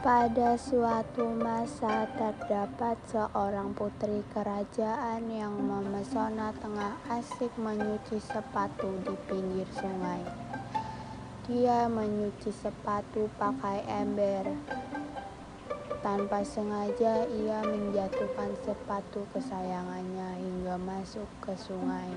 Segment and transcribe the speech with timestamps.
[0.00, 9.68] Pada suatu masa terdapat seorang putri kerajaan yang memesona tengah asik menyuci sepatu di pinggir
[9.76, 10.24] sungai.
[11.44, 14.48] Dia menyuci sepatu pakai ember.
[16.00, 22.08] Tanpa sengaja ia menjatuhkan sepatu kesayangannya hingga masuk ke sungai.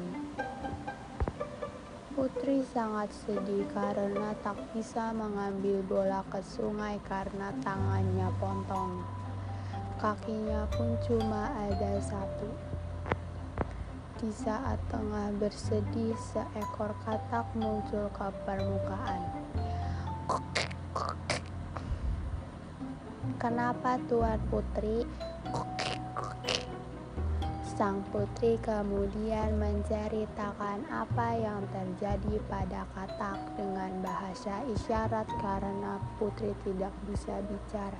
[2.13, 9.01] Putri sangat sedih karena tak bisa mengambil bola ke sungai karena tangannya pontong.
[9.97, 12.53] Kakinya pun cuma ada satu.
[14.21, 19.21] Di saat tengah bersedih, seekor katak muncul ke permukaan.
[23.41, 25.01] Kenapa Tuan Putri?
[27.83, 36.95] Sang putri kemudian menceritakan apa yang terjadi pada katak dengan bahasa isyarat karena putri tidak
[37.03, 37.99] bisa bicara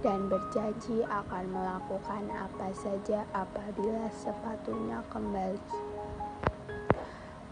[0.00, 5.60] dan berjanji akan melakukan apa saja apabila sepatunya kembali.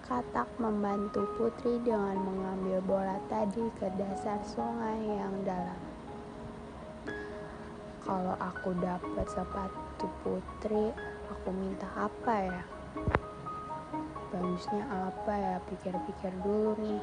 [0.08, 5.91] Katak membantu putri dengan mengambil bola tadi ke dasar sungai yang dalam.
[8.02, 10.90] Kalau aku dapat sepatu putri,
[11.30, 12.62] aku minta apa ya?
[14.34, 15.56] Bagusnya apa ya?
[15.70, 17.02] Pikir-pikir dulu nih.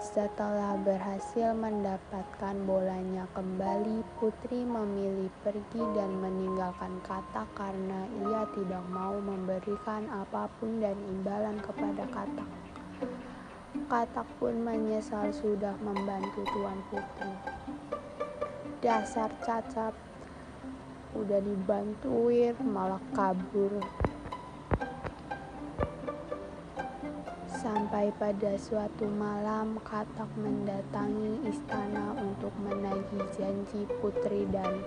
[0.00, 9.20] Setelah berhasil mendapatkan bolanya kembali, Putri memilih pergi dan meninggalkan katak karena ia tidak mau
[9.20, 12.50] memberikan apa pun dan imbalan kepada katak.
[13.84, 17.67] Katak pun menyesal sudah membantu Tuan Putri
[18.78, 19.90] dasar cacat.
[21.18, 23.82] Udah dibantuin malah kabur.
[27.58, 34.78] Sampai pada suatu malam Katak mendatangi istana untuk menagih janji putri dan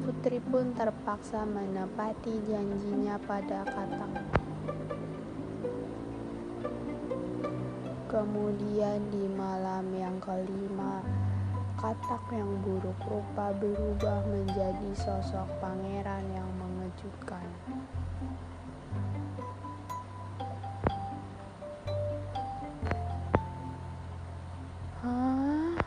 [0.00, 4.12] putri pun terpaksa menepati janjinya pada Katak.
[8.08, 11.27] Kemudian di malam yang kelima
[11.78, 17.46] Katak yang buruk rupa berubah menjadi sosok pangeran yang mengejutkan.
[25.06, 25.78] Hah?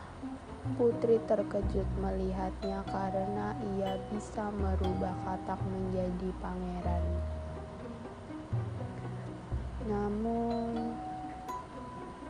[0.80, 7.04] Putri terkejut melihatnya karena ia bisa merubah Katak menjadi pangeran.
[9.84, 10.91] Namun,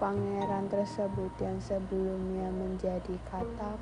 [0.03, 3.79] pangeran tersebut yang sebelumnya menjadi katak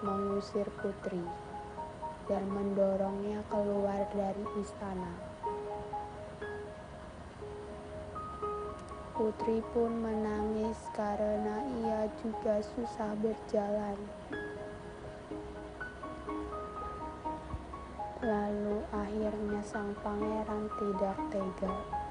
[0.00, 1.20] mengusir putri
[2.24, 5.12] dan mendorongnya keluar dari istana.
[9.12, 14.00] Putri pun menangis karena ia juga susah berjalan.
[18.24, 22.03] Lalu akhirnya sang pangeran tidak tega.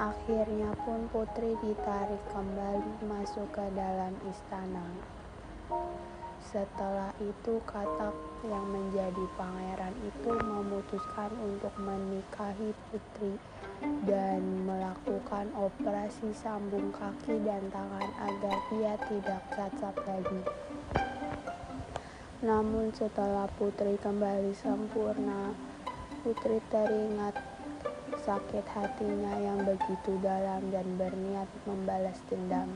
[0.00, 4.88] Akhirnya pun putri ditarik kembali masuk ke dalam istana.
[6.40, 8.16] Setelah itu katak
[8.48, 13.36] yang menjadi pangeran itu memutuskan untuk menikahi putri
[14.08, 20.42] dan melakukan operasi sambung kaki dan tangan agar dia tidak cacat lagi.
[22.40, 25.52] Namun setelah putri kembali sempurna,
[26.24, 27.59] putri teringat
[28.20, 32.68] sakit hatinya yang begitu dalam dan berniat membalas dendam.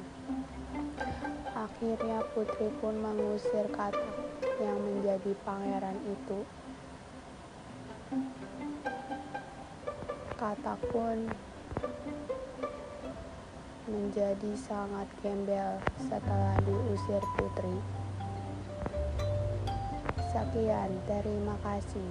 [1.52, 4.16] Akhirnya putri pun mengusir katak
[4.56, 6.38] yang menjadi pangeran itu.
[10.40, 11.28] Katak pun
[13.84, 17.76] menjadi sangat gembel setelah diusir putri.
[20.32, 22.08] Sekian, terima kasih.